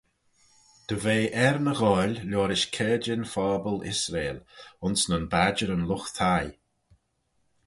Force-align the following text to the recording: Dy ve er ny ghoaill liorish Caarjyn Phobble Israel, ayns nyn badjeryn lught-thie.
Dy 0.87 0.95
ve 1.03 1.17
er 1.47 1.55
ny 1.65 1.73
ghoaill 1.79 2.15
liorish 2.29 2.67
Caarjyn 2.75 3.23
Phobble 3.31 3.79
Israel, 3.93 4.39
ayns 4.83 5.01
nyn 5.07 5.25
badjeryn 5.33 5.87
lught-thie. 5.89 6.49